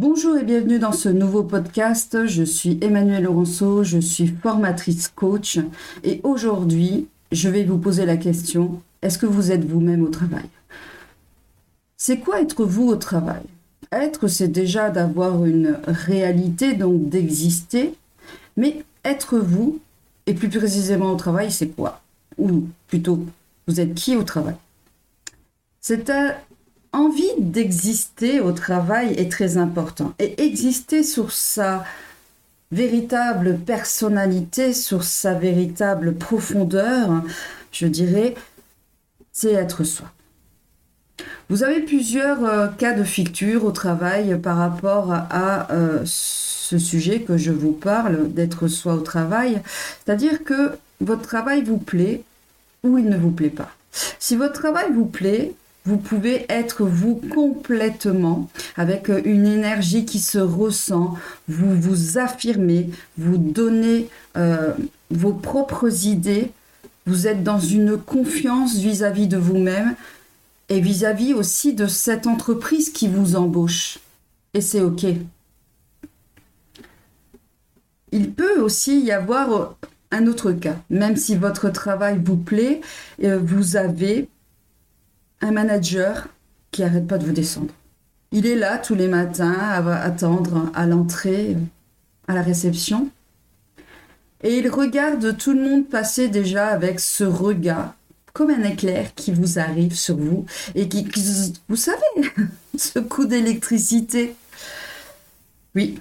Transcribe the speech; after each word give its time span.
Bonjour 0.00 0.38
et 0.38 0.44
bienvenue 0.44 0.78
dans 0.78 0.92
ce 0.92 1.10
nouveau 1.10 1.42
podcast. 1.42 2.26
Je 2.26 2.42
suis 2.42 2.78
Emmanuelle 2.80 3.24
Laurenceau, 3.24 3.84
je 3.84 3.98
suis 3.98 4.28
formatrice 4.28 5.08
coach 5.08 5.58
et 6.04 6.22
aujourd'hui, 6.22 7.06
je 7.32 7.50
vais 7.50 7.64
vous 7.64 7.76
poser 7.76 8.06
la 8.06 8.16
question, 8.16 8.80
est-ce 9.02 9.18
que 9.18 9.26
vous 9.26 9.52
êtes 9.52 9.62
vous-même 9.62 10.02
au 10.02 10.08
travail? 10.08 10.46
C'est 11.98 12.16
quoi 12.16 12.40
être 12.40 12.64
vous 12.64 12.88
au 12.88 12.96
travail? 12.96 13.42
Être, 13.92 14.26
c'est 14.26 14.48
déjà 14.48 14.88
d'avoir 14.88 15.44
une 15.44 15.78
réalité, 15.86 16.72
donc 16.72 17.10
d'exister, 17.10 17.92
mais 18.56 18.82
être 19.04 19.36
vous, 19.36 19.80
et 20.24 20.32
plus 20.32 20.48
précisément 20.48 21.12
au 21.12 21.16
travail, 21.16 21.52
c'est 21.52 21.68
quoi? 21.68 22.00
Ou 22.38 22.64
plutôt, 22.86 23.26
vous 23.68 23.80
êtes 23.80 23.94
qui 23.94 24.16
au 24.16 24.22
travail? 24.22 24.56
C'est 25.82 26.08
un 26.08 26.32
envie 26.92 27.30
d'exister 27.38 28.40
au 28.40 28.52
travail 28.52 29.14
est 29.14 29.30
très 29.30 29.56
important. 29.56 30.12
Et 30.18 30.42
exister 30.42 31.02
sur 31.02 31.32
sa 31.32 31.84
véritable 32.72 33.58
personnalité, 33.58 34.72
sur 34.72 35.02
sa 35.04 35.34
véritable 35.34 36.14
profondeur, 36.14 37.22
je 37.72 37.86
dirais, 37.86 38.34
c'est 39.32 39.52
être 39.52 39.84
soi. 39.84 40.06
Vous 41.48 41.64
avez 41.64 41.80
plusieurs 41.80 42.44
euh, 42.44 42.68
cas 42.68 42.92
de 42.92 43.02
ficture 43.02 43.64
au 43.64 43.72
travail 43.72 44.38
par 44.38 44.56
rapport 44.56 45.12
à 45.12 45.70
euh, 45.72 46.02
ce 46.04 46.78
sujet 46.78 47.22
que 47.22 47.36
je 47.36 47.50
vous 47.50 47.72
parle, 47.72 48.32
d'être 48.32 48.68
soi 48.68 48.94
au 48.94 49.00
travail. 49.00 49.60
C'est-à-dire 50.04 50.44
que 50.44 50.78
votre 51.00 51.22
travail 51.22 51.62
vous 51.62 51.78
plaît 51.78 52.22
ou 52.84 52.98
il 52.98 53.06
ne 53.06 53.16
vous 53.16 53.32
plaît 53.32 53.50
pas. 53.50 53.70
Si 54.18 54.36
votre 54.36 54.52
travail 54.52 54.92
vous 54.92 55.06
plaît, 55.06 55.52
vous 55.84 55.96
pouvez 55.96 56.44
être 56.48 56.84
vous 56.84 57.20
complètement 57.32 58.48
avec 58.76 59.08
une 59.08 59.46
énergie 59.46 60.04
qui 60.04 60.18
se 60.18 60.38
ressent, 60.38 61.14
vous 61.48 61.74
vous 61.74 62.18
affirmez, 62.18 62.90
vous 63.16 63.38
donnez 63.38 64.08
euh, 64.36 64.72
vos 65.10 65.32
propres 65.32 66.06
idées, 66.06 66.52
vous 67.06 67.26
êtes 67.26 67.42
dans 67.42 67.60
une 67.60 67.96
confiance 67.96 68.76
vis-à-vis 68.76 69.26
de 69.26 69.38
vous-même 69.38 69.94
et 70.68 70.80
vis-à-vis 70.80 71.34
aussi 71.34 71.72
de 71.72 71.86
cette 71.86 72.26
entreprise 72.26 72.90
qui 72.90 73.08
vous 73.08 73.34
embauche. 73.34 73.98
Et 74.54 74.60
c'est 74.60 74.80
OK. 74.80 75.06
Il 78.12 78.32
peut 78.32 78.60
aussi 78.60 79.00
y 79.00 79.12
avoir 79.12 79.76
un 80.10 80.26
autre 80.26 80.52
cas, 80.52 80.76
même 80.90 81.16
si 81.16 81.36
votre 81.36 81.70
travail 81.70 82.20
vous 82.22 82.36
plaît, 82.36 82.80
euh, 83.22 83.38
vous 83.38 83.76
avez 83.76 84.28
un 85.40 85.52
manager 85.52 86.28
qui 86.70 86.82
arrête 86.82 87.06
pas 87.06 87.18
de 87.18 87.26
vous 87.26 87.32
descendre. 87.32 87.72
Il 88.32 88.46
est 88.46 88.56
là 88.56 88.78
tous 88.78 88.94
les 88.94 89.08
matins 89.08 89.52
à 89.52 90.02
attendre 90.02 90.70
à 90.74 90.86
l'entrée, 90.86 91.56
à 92.28 92.34
la 92.34 92.42
réception. 92.42 93.08
Et 94.42 94.58
il 94.58 94.68
regarde 94.68 95.36
tout 95.36 95.52
le 95.52 95.60
monde 95.60 95.88
passer 95.88 96.28
déjà 96.28 96.68
avec 96.68 97.00
ce 97.00 97.24
regard, 97.24 97.94
comme 98.32 98.50
un 98.50 98.62
éclair 98.62 99.14
qui 99.14 99.32
vous 99.32 99.58
arrive 99.58 99.94
sur 99.94 100.16
vous 100.16 100.46
et 100.74 100.88
qui, 100.88 101.08
vous 101.68 101.76
savez, 101.76 101.98
ce 102.78 103.00
coup 103.00 103.26
d'électricité. 103.26 104.34
Oui, 105.74 105.98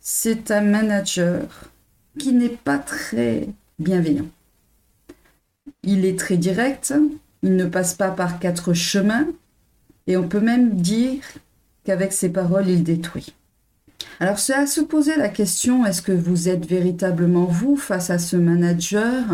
c'est 0.00 0.50
un 0.50 0.62
manager 0.62 1.70
qui 2.18 2.32
n'est 2.32 2.48
pas 2.48 2.78
très 2.78 3.48
bienveillant. 3.78 4.28
Il 5.82 6.04
est 6.04 6.18
très 6.18 6.36
direct, 6.36 6.94
il 7.42 7.56
ne 7.56 7.66
passe 7.66 7.94
pas 7.94 8.10
par 8.10 8.38
quatre 8.38 8.72
chemins 8.72 9.26
et 10.06 10.16
on 10.16 10.28
peut 10.28 10.40
même 10.40 10.76
dire 10.76 11.22
qu'avec 11.84 12.12
ses 12.12 12.28
paroles, 12.28 12.68
il 12.68 12.84
détruit. 12.84 13.34
Alors 14.20 14.38
c'est 14.38 14.54
à 14.54 14.66
se 14.66 14.80
poser 14.80 15.16
la 15.16 15.28
question, 15.28 15.84
est-ce 15.84 16.02
que 16.02 16.12
vous 16.12 16.48
êtes 16.48 16.66
véritablement 16.66 17.44
vous 17.44 17.76
face 17.76 18.10
à 18.10 18.18
ce 18.18 18.36
manager 18.36 19.24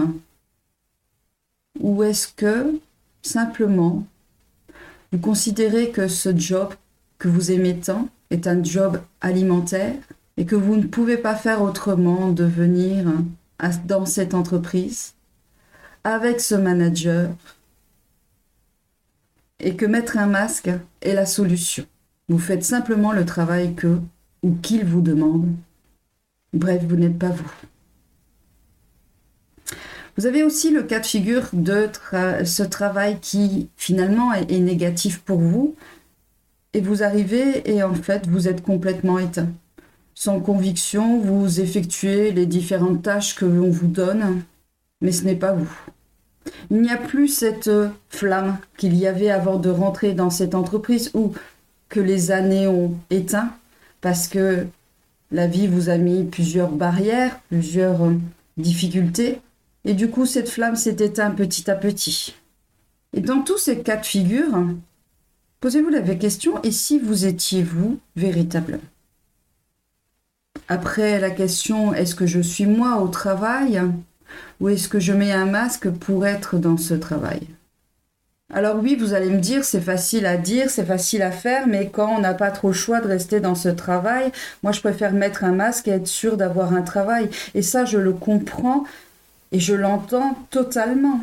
ou 1.81 2.03
est-ce 2.03 2.29
que 2.29 2.79
simplement 3.23 4.05
vous 5.13 5.19
considérez 5.19 5.91
que 5.91 6.09
ce 6.09 6.37
job 6.37 6.75
que 7.19 7.29
vous 7.29 7.51
aimez 7.51 7.79
tant 7.79 8.09
est 8.31 8.47
un 8.47 8.63
job 8.63 9.01
alimentaire 9.21 9.95
et 10.37 10.45
que 10.47 10.57
vous 10.57 10.77
ne 10.77 10.87
pouvez 10.87 11.17
pas 11.17 11.35
faire 11.35 11.63
autrement 11.63 12.31
de 12.31 12.45
venir 12.45 13.07
dans 13.87 14.07
cette 14.07 14.35
entreprise 14.35 15.15
avec 16.05 16.41
ce 16.41 16.55
manager? 16.55 17.31
Et 19.61 19.77
que 19.77 19.87
mettre 19.87 20.19
un 20.19 20.27
masque 20.27 20.71
est 21.01 21.15
la 21.15 21.27
solution. 21.27 21.85
Vous 22.29 22.39
faites 22.39 22.65
simplement 22.65 23.13
le 23.13 23.25
travail 23.25 23.75
que 23.75 23.99
ou 24.43 24.55
qu'il 24.63 24.85
vous 24.85 25.01
demande. 25.01 25.49
Bref, 26.53 26.83
vous 26.87 26.97
n'êtes 26.97 27.19
pas 27.19 27.31
vous. 27.31 27.51
Vous 30.17 30.27
avez 30.27 30.43
aussi 30.43 30.71
le 30.71 30.83
cas 30.83 31.01
de 31.01 31.07
figure 31.07 31.49
de 31.53 31.89
ce 32.45 32.63
travail 32.63 33.19
qui 33.21 33.69
finalement 33.77 34.33
est, 34.33 34.51
est 34.51 34.61
négatif 34.61 35.21
pour 35.21 35.39
vous 35.39 35.77
et 36.73 36.81
vous 36.81 37.03
arrivez 37.03 37.71
et 37.71 37.83
en 37.83 37.95
fait 37.95 38.27
vous 38.27 38.49
êtes 38.49 38.63
complètement 38.63 39.19
éteint. 39.19 39.49
Sans 40.15 40.41
conviction, 40.41 41.21
vous 41.21 41.61
effectuez 41.61 42.33
les 42.33 42.47
différentes 42.47 43.03
tâches 43.03 43.37
que 43.37 43.45
l'on 43.45 43.71
vous 43.71 43.87
donne, 43.87 44.43
mais 45.01 45.13
ce 45.13 45.25
n'est 45.25 45.37
pas 45.37 45.53
vous. 45.53 45.71
Il 46.71 46.83
n'y 46.83 46.91
a 46.91 46.97
plus 46.97 47.29
cette 47.29 47.69
euh, 47.69 47.89
flamme 48.11 48.59
qu'il 48.77 48.95
y 48.97 49.07
avait 49.07 49.31
avant 49.31 49.59
de 49.59 49.71
rentrer 49.71 50.13
dans 50.13 50.31
cette 50.31 50.55
entreprise 50.55 51.11
ou 51.15 51.33
que 51.89 52.01
les 52.01 52.31
années 52.31 52.67
ont 52.67 52.95
éteint 53.11 53.51
parce 54.01 54.29
que 54.29 54.67
la 55.31 55.47
vie 55.47 55.67
vous 55.67 55.89
a 55.89 55.99
mis 55.99 56.25
plusieurs 56.25 56.71
barrières, 56.71 57.41
plusieurs 57.49 58.05
euh, 58.05 58.15
difficultés 58.57 59.41
et 59.85 59.95
du 59.95 60.11
coup 60.11 60.27
cette 60.27 60.49
flamme 60.49 60.77
s'est 60.77 60.97
éteinte 60.99 61.37
petit 61.37 61.71
à 61.71 61.75
petit. 61.75 62.35
Et 63.15 63.21
dans 63.21 63.41
tous 63.41 63.59
ces 63.59 63.81
cas 63.81 63.97
de 63.97 64.05
figure, 64.05 64.67
posez-vous 65.61 65.89
la 65.89 66.03
question 66.15 66.63
et 66.63 66.73
si 66.73 66.99
vous 66.99 67.25
étiez 67.25 67.63
vous 67.63 67.99
véritablement? 68.17 68.83
Après 70.69 71.19
la 71.19 71.31
question 71.31 71.95
est-ce 71.95 72.15
que 72.15 72.27
je 72.27 72.41
suis 72.41 72.67
moi 72.67 73.01
au 73.01 73.09
travail? 73.09 73.81
Ou 74.61 74.69
est-ce 74.69 74.89
que 74.89 75.01
je 75.01 75.13
mets 75.13 75.33
un 75.33 75.47
masque 75.47 75.91
pour 75.91 76.27
être 76.27 76.57
dans 76.57 76.77
ce 76.77 76.95
travail? 76.95 77.41
Alors 78.53 78.79
oui, 78.83 78.97
vous 78.97 79.13
allez 79.13 79.29
me 79.29 79.41
dire, 79.41 79.63
c'est 79.63 79.81
facile 79.81 80.25
à 80.25 80.39
dire, 80.39 80.71
c'est 80.71 80.87
facile 80.87 81.21
à 81.21 81.31
faire, 81.31 81.67
mais 81.67 81.91
quand 81.93 82.17
on 82.17 82.21
n'a 82.21 82.33
pas 82.33 82.51
trop 82.51 82.69
le 82.69 82.75
choix 82.75 83.01
de 83.01 83.07
rester 83.07 83.41
dans 83.41 83.55
ce 83.55 83.69
travail, 83.69 84.33
moi 84.63 84.73
je 84.73 84.81
préfère 84.81 85.13
mettre 85.13 85.45
un 85.45 85.53
masque 85.53 85.87
et 85.87 85.93
être 85.93 86.07
sûr 86.07 86.39
d'avoir 86.39 86.73
un 86.73 86.81
travail. 86.81 87.29
Et 87.55 87.61
ça, 87.61 87.85
je 87.85 87.99
le 87.99 88.13
comprends 88.13 88.85
et 89.53 89.61
je 89.61 89.75
l'entends 89.75 90.39
totalement. 90.51 91.21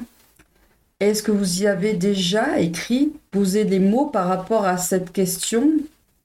Est-ce 0.99 1.23
que 1.23 1.31
vous 1.31 1.63
y 1.63 1.67
avez 1.67 1.93
déjà 1.93 2.59
écrit, 2.59 3.11
posé 3.31 3.65
des 3.65 3.79
mots 3.79 4.05
par 4.05 4.27
rapport 4.27 4.65
à 4.65 4.77
cette 4.77 5.11
question? 5.11 5.71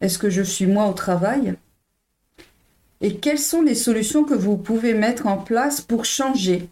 Est-ce 0.02 0.18
que 0.18 0.28
je 0.30 0.42
suis 0.42 0.66
moi 0.66 0.86
au 0.86 0.92
travail? 0.92 1.54
Et 3.00 3.16
quelles 3.16 3.38
sont 3.38 3.62
les 3.62 3.74
solutions 3.74 4.24
que 4.24 4.34
vous 4.34 4.56
pouvez 4.56 4.94
mettre 4.94 5.26
en 5.26 5.38
place 5.38 5.80
pour 5.80 6.04
changer, 6.04 6.68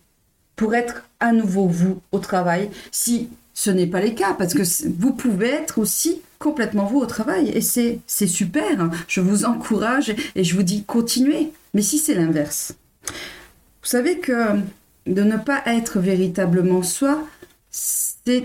pour 0.57 0.75
être 0.75 1.05
à 1.21 1.33
nouveau 1.33 1.67
vous 1.67 2.01
au 2.13 2.19
travail, 2.19 2.71
si 2.93 3.29
ce 3.55 3.71
n'est 3.71 3.87
pas 3.87 4.01
le 4.01 4.11
cas, 4.11 4.35
parce 4.35 4.55
que 4.55 4.63
vous 4.89 5.13
pouvez 5.13 5.49
être 5.49 5.79
aussi 5.79 6.21
complètement 6.39 6.87
vous 6.87 7.01
au 7.01 7.07
travail, 7.07 7.51
et 7.51 7.61
c'est 7.61 8.27
super, 8.27 8.81
hein. 8.81 8.91
je 9.09 9.21
vous 9.21 9.45
encourage 9.45 10.15
et 10.35 10.45
je 10.45 10.55
vous 10.55 10.63
dis 10.63 10.85
continuez, 10.85 11.51
mais 11.75 11.83
si 11.83 11.99
c'est 11.99 12.15
l'inverse. 12.15 12.75
Vous 13.05 13.89
savez 13.89 14.19
que 14.19 14.61
de 15.07 15.23
ne 15.23 15.37
pas 15.37 15.63
être 15.67 15.99
véritablement 15.99 16.83
soi, 16.83 17.27
c'est 17.71 18.45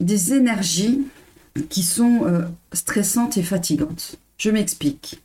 des 0.00 0.34
énergies 0.34 1.06
qui 1.70 1.82
sont 1.82 2.24
euh, 2.24 2.42
stressantes 2.72 3.36
et 3.36 3.42
fatigantes. 3.42 4.16
Je 4.36 4.50
m'explique. 4.50 5.20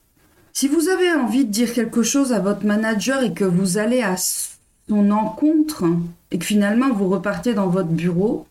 Si 0.56 0.68
vous 0.68 0.88
avez 0.88 1.12
envie 1.12 1.46
de 1.46 1.52
dire 1.52 1.74
quelque 1.74 2.04
chose 2.04 2.32
à 2.32 2.38
votre 2.38 2.64
manager 2.64 3.24
et 3.24 3.34
que 3.34 3.44
vous 3.44 3.80
allez 3.80 4.04
à 4.04 4.18
son 4.18 5.10
encontre 5.10 5.86
et 6.30 6.38
que 6.38 6.46
finalement 6.46 6.94
vous 6.94 7.10
repartez 7.10 7.56
dans 7.56 7.70
votre 7.70 7.90
bureau 7.90 8.46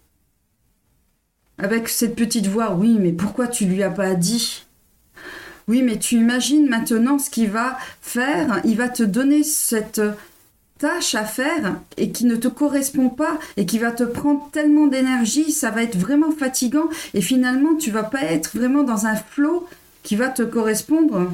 avec 1.58 1.88
cette 1.88 2.16
petite 2.16 2.48
voix, 2.48 2.74
oui, 2.74 2.96
mais 2.98 3.12
pourquoi 3.12 3.46
tu 3.46 3.66
lui 3.66 3.84
as 3.84 3.90
pas 3.90 4.14
dit? 4.14 4.64
Oui, 5.68 5.82
mais 5.82 5.96
tu 5.96 6.16
imagines 6.16 6.68
maintenant 6.68 7.20
ce 7.20 7.30
qu'il 7.30 7.50
va 7.50 7.78
faire, 8.00 8.60
il 8.64 8.76
va 8.76 8.88
te 8.88 9.04
donner 9.04 9.44
cette 9.44 10.02
tâche 10.78 11.14
à 11.14 11.24
faire 11.24 11.76
et 11.98 12.10
qui 12.10 12.24
ne 12.24 12.34
te 12.34 12.48
correspond 12.48 13.10
pas 13.10 13.38
et 13.56 13.64
qui 13.64 13.78
va 13.78 13.92
te 13.92 14.02
prendre 14.02 14.50
tellement 14.50 14.88
d'énergie, 14.88 15.52
ça 15.52 15.70
va 15.70 15.84
être 15.84 15.96
vraiment 15.96 16.32
fatigant 16.32 16.88
et 17.14 17.22
finalement 17.22 17.76
tu 17.76 17.92
vas 17.92 18.02
pas 18.02 18.24
être 18.24 18.56
vraiment 18.56 18.82
dans 18.82 19.06
un 19.06 19.14
flot 19.14 19.68
qui 20.02 20.16
va 20.16 20.30
te 20.30 20.42
correspondre. 20.42 21.30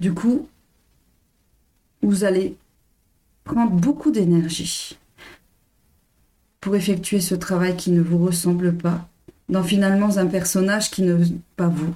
Du 0.00 0.14
coup, 0.14 0.48
vous 2.02 2.24
allez 2.24 2.56
prendre 3.44 3.72
beaucoup 3.72 4.10
d'énergie 4.10 4.98
pour 6.60 6.74
effectuer 6.74 7.20
ce 7.20 7.34
travail 7.34 7.76
qui 7.76 7.90
ne 7.90 8.00
vous 8.00 8.18
ressemble 8.18 8.74
pas 8.74 9.06
dans 9.50 9.62
finalement 9.62 10.16
un 10.16 10.26
personnage 10.26 10.90
qui 10.90 11.02
ne 11.02 11.22
pas 11.56 11.68
vous. 11.68 11.94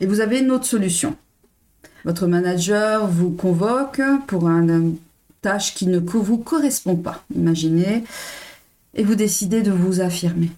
Et 0.00 0.06
vous 0.06 0.20
avez 0.20 0.40
une 0.40 0.50
autre 0.50 0.66
solution. 0.66 1.16
Votre 2.04 2.26
manager 2.26 3.06
vous 3.06 3.30
convoque 3.30 4.00
pour 4.26 4.48
une 4.48 4.96
tâche 5.42 5.74
qui 5.74 5.86
ne 5.86 5.98
vous 5.98 6.38
correspond 6.38 6.96
pas, 6.96 7.22
imaginez, 7.34 8.04
et 8.94 9.04
vous 9.04 9.14
décidez 9.14 9.62
de 9.62 9.70
vous 9.70 10.00
affirmer. 10.00 10.50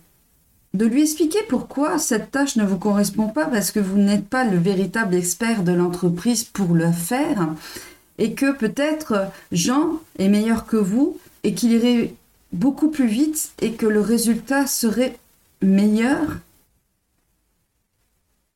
De 0.75 0.87
lui 0.87 1.03
expliquer 1.03 1.41
pourquoi 1.49 1.99
cette 1.99 2.31
tâche 2.31 2.57
ne 2.57 2.65
vous 2.65 2.79
correspond 2.79 3.29
pas 3.29 3.45
parce 3.45 3.71
que 3.71 3.81
vous 3.81 3.99
n'êtes 3.99 4.27
pas 4.27 4.45
le 4.45 4.57
véritable 4.57 5.15
expert 5.15 5.65
de 5.65 5.73
l'entreprise 5.73 6.45
pour 6.45 6.75
le 6.75 6.91
faire 6.91 7.49
et 8.19 8.33
que 8.33 8.53
peut-être 8.53 9.27
Jean 9.51 10.01
est 10.19 10.29
meilleur 10.29 10.65
que 10.67 10.77
vous 10.77 11.19
et 11.45 11.55
qu'il 11.55 11.73
irait 11.73 12.15
beaucoup 12.53 12.89
plus 12.89 13.07
vite 13.07 13.53
et 13.61 13.73
que 13.73 13.87
le 13.87 14.01
résultat 14.01 14.67
serait 14.67 15.19
meilleur. 15.61 16.39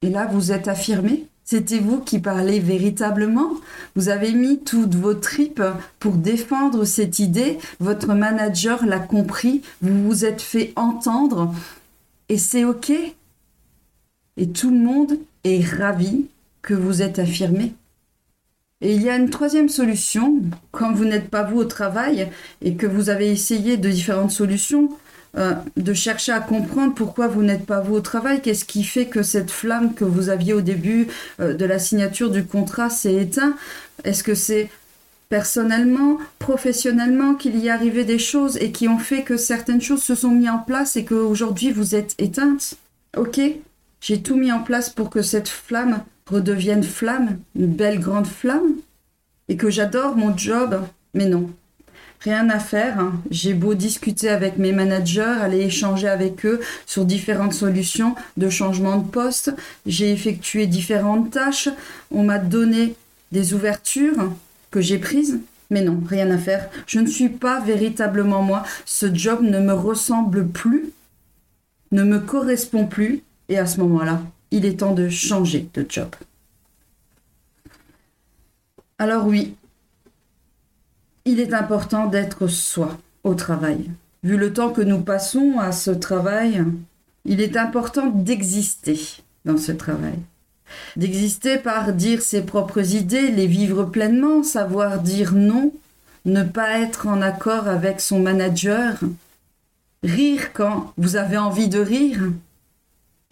Et 0.02 0.10
là, 0.10 0.26
vous 0.26 0.52
êtes 0.52 0.68
affirmé. 0.68 1.26
C'était 1.44 1.78
vous 1.78 2.00
qui 2.00 2.18
parlez 2.18 2.58
véritablement. 2.58 3.52
Vous 3.94 4.08
avez 4.08 4.32
mis 4.32 4.58
toutes 4.58 4.94
vos 4.94 5.14
tripes 5.14 5.62
pour 6.00 6.14
défendre 6.14 6.84
cette 6.84 7.20
idée. 7.20 7.58
Votre 7.78 8.14
manager 8.14 8.84
l'a 8.84 8.98
compris. 8.98 9.62
Vous 9.80 10.02
vous 10.04 10.24
êtes 10.24 10.42
fait 10.42 10.72
entendre. 10.74 11.54
Et 12.28 12.38
c'est 12.38 12.64
OK. 12.64 12.92
Et 14.36 14.48
tout 14.48 14.70
le 14.70 14.78
monde 14.78 15.18
est 15.44 15.64
ravi 15.64 16.26
que 16.62 16.74
vous 16.74 17.02
êtes 17.02 17.18
affirmé. 17.18 17.74
Et 18.82 18.94
il 18.94 19.02
y 19.02 19.08
a 19.08 19.16
une 19.16 19.30
troisième 19.30 19.70
solution, 19.70 20.42
quand 20.70 20.92
vous 20.92 21.06
n'êtes 21.06 21.30
pas 21.30 21.42
vous 21.42 21.58
au 21.58 21.64
travail 21.64 22.28
et 22.60 22.74
que 22.74 22.86
vous 22.86 23.08
avez 23.08 23.30
essayé 23.30 23.78
de 23.78 23.88
différentes 23.88 24.32
solutions, 24.32 24.90
euh, 25.38 25.54
de 25.76 25.94
chercher 25.94 26.32
à 26.32 26.40
comprendre 26.40 26.94
pourquoi 26.94 27.26
vous 27.26 27.42
n'êtes 27.42 27.64
pas 27.64 27.80
vous 27.80 27.94
au 27.94 28.00
travail, 28.00 28.42
qu'est-ce 28.42 28.64
qui 28.66 28.84
fait 28.84 29.06
que 29.06 29.22
cette 29.22 29.50
flamme 29.50 29.94
que 29.94 30.04
vous 30.04 30.28
aviez 30.28 30.52
au 30.52 30.60
début 30.60 31.08
euh, 31.40 31.54
de 31.54 31.64
la 31.64 31.78
signature 31.78 32.30
du 32.30 32.44
contrat 32.44 32.90
s'est 32.90 33.14
éteinte? 33.14 33.54
Est-ce 34.04 34.22
que 34.22 34.34
c'est 34.34 34.68
personnellement, 35.28 36.18
professionnellement 36.38 37.34
qu'il 37.34 37.58
y 37.58 37.68
arrivé 37.68 38.04
des 38.04 38.18
choses 38.18 38.56
et 38.58 38.72
qui 38.72 38.88
ont 38.88 38.98
fait 38.98 39.22
que 39.22 39.36
certaines 39.36 39.80
choses 39.80 40.02
se 40.02 40.14
sont 40.14 40.30
mises 40.30 40.50
en 40.50 40.58
place 40.58 40.96
et 40.96 41.04
qu'aujourd'hui 41.04 41.72
vous 41.72 41.94
êtes 41.94 42.14
éteinte 42.18 42.74
Ok, 43.16 43.40
j'ai 44.00 44.22
tout 44.22 44.36
mis 44.36 44.52
en 44.52 44.62
place 44.62 44.90
pour 44.90 45.10
que 45.10 45.22
cette 45.22 45.48
flamme 45.48 46.02
redevienne 46.30 46.82
flamme, 46.82 47.38
une 47.54 47.72
belle 47.72 48.00
grande 48.00 48.26
flamme, 48.26 48.74
et 49.48 49.56
que 49.56 49.70
j'adore 49.70 50.16
mon 50.16 50.36
job, 50.36 50.82
mais 51.14 51.26
non. 51.26 51.50
Rien 52.20 52.48
à 52.50 52.58
faire. 52.58 52.98
Hein. 52.98 53.12
J'ai 53.30 53.54
beau 53.54 53.74
discuter 53.74 54.28
avec 54.28 54.58
mes 54.58 54.72
managers, 54.72 55.20
aller 55.20 55.60
échanger 55.60 56.08
avec 56.08 56.44
eux 56.44 56.60
sur 56.86 57.04
différentes 57.04 57.52
solutions 57.52 58.14
de 58.36 58.48
changement 58.48 58.96
de 58.96 59.08
poste. 59.08 59.52
J'ai 59.84 60.10
effectué 60.12 60.66
différentes 60.66 61.30
tâches. 61.30 61.68
On 62.10 62.24
m'a 62.24 62.38
donné 62.38 62.94
des 63.32 63.54
ouvertures 63.54 64.32
j'ai 64.80 64.98
prises. 64.98 65.40
Mais 65.70 65.82
non, 65.82 66.00
rien 66.06 66.30
à 66.30 66.38
faire. 66.38 66.68
Je 66.86 67.00
ne 67.00 67.06
suis 67.06 67.28
pas 67.28 67.60
véritablement 67.60 68.42
moi. 68.42 68.64
Ce 68.84 69.12
job 69.12 69.40
ne 69.42 69.58
me 69.58 69.72
ressemble 69.72 70.46
plus, 70.46 70.92
ne 71.90 72.04
me 72.04 72.20
correspond 72.20 72.86
plus. 72.86 73.22
Et 73.48 73.58
à 73.58 73.66
ce 73.66 73.80
moment-là, 73.80 74.22
il 74.50 74.64
est 74.64 74.80
temps 74.80 74.94
de 74.94 75.08
changer 75.08 75.68
de 75.74 75.84
job. 75.88 76.08
Alors 78.98 79.26
oui, 79.26 79.56
il 81.24 81.40
est 81.40 81.52
important 81.52 82.06
d'être 82.06 82.46
soi 82.46 82.98
au 83.24 83.34
travail. 83.34 83.90
Vu 84.22 84.36
le 84.36 84.52
temps 84.52 84.70
que 84.70 84.80
nous 84.80 85.00
passons 85.00 85.58
à 85.58 85.72
ce 85.72 85.90
travail, 85.90 86.64
il 87.24 87.40
est 87.40 87.56
important 87.56 88.06
d'exister 88.06 88.98
dans 89.44 89.58
ce 89.58 89.72
travail. 89.72 90.18
D'exister 90.96 91.58
par 91.58 91.92
dire 91.92 92.22
ses 92.22 92.42
propres 92.42 92.94
idées, 92.94 93.30
les 93.30 93.46
vivre 93.46 93.84
pleinement, 93.84 94.42
savoir 94.42 95.00
dire 95.00 95.32
non, 95.32 95.72
ne 96.24 96.42
pas 96.42 96.80
être 96.80 97.06
en 97.06 97.22
accord 97.22 97.68
avec 97.68 98.00
son 98.00 98.20
manager, 98.20 98.98
rire 100.02 100.52
quand 100.52 100.92
vous 100.96 101.16
avez 101.16 101.38
envie 101.38 101.68
de 101.68 101.80
rire, 101.80 102.30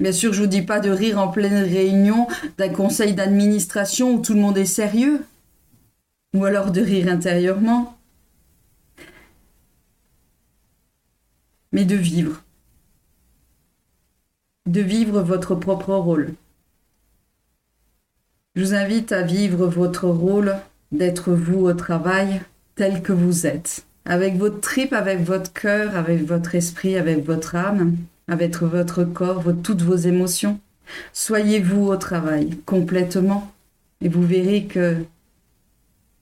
Bien 0.00 0.12
sûr, 0.12 0.32
je 0.32 0.42
vous 0.42 0.48
dis 0.48 0.62
pas 0.62 0.80
de 0.80 0.90
rire 0.90 1.20
en 1.20 1.28
pleine 1.28 1.62
réunion 1.62 2.26
d'un 2.58 2.68
conseil 2.68 3.14
d'administration 3.14 4.14
où 4.14 4.22
tout 4.22 4.34
le 4.34 4.40
monde 4.40 4.58
est 4.58 4.64
sérieux. 4.64 5.24
Ou 6.34 6.44
alors 6.44 6.72
de 6.72 6.80
rire 6.80 7.08
intérieurement. 7.08 7.96
Mais 11.70 11.84
de 11.84 11.94
vivre. 11.94 12.42
De 14.66 14.80
vivre 14.80 15.22
votre 15.22 15.54
propre 15.54 15.94
rôle. 15.94 16.34
Je 18.54 18.62
vous 18.62 18.74
invite 18.74 19.12
à 19.12 19.22
vivre 19.22 19.66
votre 19.66 20.06
rôle 20.06 20.56
d'être 20.92 21.32
vous 21.32 21.66
au 21.66 21.72
travail 21.72 22.40
tel 22.76 23.02
que 23.02 23.12
vous 23.12 23.46
êtes. 23.46 23.84
Avec 24.04 24.36
votre 24.36 24.60
trip, 24.60 24.92
avec 24.92 25.20
votre 25.22 25.52
cœur, 25.52 25.96
avec 25.96 26.24
votre 26.24 26.54
esprit, 26.54 26.96
avec 26.96 27.24
votre 27.24 27.56
âme 27.56 27.96
avec 28.28 28.56
votre 28.56 29.04
corps, 29.04 29.42
toutes 29.62 29.82
vos 29.82 29.96
émotions. 29.96 30.58
Soyez-vous 31.12 31.86
au 31.86 31.96
travail 31.96 32.58
complètement 32.66 33.52
et 34.00 34.08
vous 34.08 34.22
verrez 34.22 34.64
que 34.64 34.96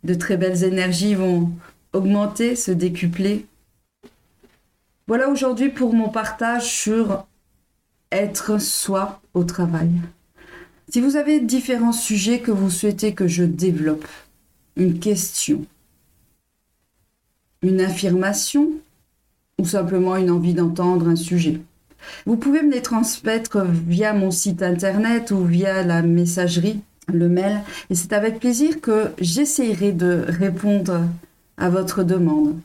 de 0.04 0.14
très 0.14 0.36
belles 0.36 0.64
énergies 0.64 1.14
vont 1.14 1.50
augmenter, 1.92 2.56
se 2.56 2.70
décupler. 2.70 3.46
Voilà 5.06 5.28
aujourd'hui 5.28 5.68
pour 5.68 5.94
mon 5.94 6.08
partage 6.08 6.64
sur 6.64 7.24
être 8.10 8.60
soi 8.60 9.20
au 9.34 9.44
travail. 9.44 9.90
Si 10.92 11.00
vous 11.00 11.16
avez 11.16 11.40
différents 11.40 11.94
sujets 11.94 12.40
que 12.40 12.50
vous 12.50 12.68
souhaitez 12.68 13.14
que 13.14 13.26
je 13.26 13.44
développe, 13.44 14.06
une 14.76 14.98
question, 14.98 15.64
une 17.62 17.80
affirmation 17.80 18.68
ou 19.58 19.64
simplement 19.64 20.16
une 20.16 20.30
envie 20.30 20.52
d'entendre 20.52 21.08
un 21.08 21.16
sujet, 21.16 21.62
vous 22.26 22.36
pouvez 22.36 22.60
me 22.60 22.72
les 22.72 22.82
transmettre 22.82 23.64
via 23.64 24.12
mon 24.12 24.30
site 24.30 24.62
internet 24.62 25.30
ou 25.30 25.42
via 25.46 25.82
la 25.82 26.02
messagerie, 26.02 26.80
le 27.10 27.30
mail, 27.30 27.62
et 27.88 27.94
c'est 27.94 28.12
avec 28.12 28.38
plaisir 28.38 28.82
que 28.82 29.12
j'essayerai 29.18 29.92
de 29.92 30.26
répondre 30.28 31.08
à 31.56 31.70
votre 31.70 32.04
demande. 32.04 32.60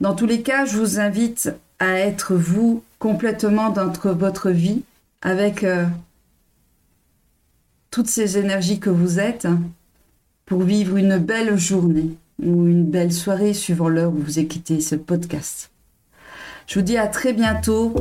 Dans 0.00 0.14
tous 0.14 0.26
les 0.26 0.42
cas, 0.42 0.64
je 0.64 0.76
vous 0.76 1.00
invite 1.00 1.52
à 1.80 1.98
être 1.98 2.36
vous 2.36 2.84
complètement 3.00 3.70
dans 3.70 3.90
votre 3.90 4.50
vie 4.50 4.84
avec 5.22 5.64
euh, 5.64 5.86
toutes 7.90 8.08
ces 8.08 8.38
énergies 8.38 8.78
que 8.78 8.90
vous 8.90 9.18
êtes 9.18 9.48
pour 10.46 10.62
vivre 10.62 10.96
une 10.96 11.18
belle 11.18 11.56
journée 11.58 12.10
ou 12.42 12.66
une 12.66 12.84
belle 12.84 13.12
soirée 13.12 13.52
suivant 13.52 13.88
l'heure 13.88 14.12
où 14.12 14.18
vous 14.18 14.38
écoutez 14.38 14.80
ce 14.80 14.94
podcast. 14.94 15.70
Je 16.66 16.78
vous 16.78 16.84
dis 16.84 16.96
à 16.96 17.08
très 17.08 17.32
bientôt 17.32 17.94